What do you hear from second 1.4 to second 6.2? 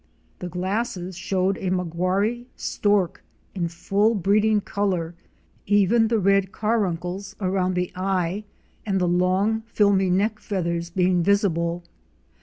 a Maguari Stork * in full breeding color; even the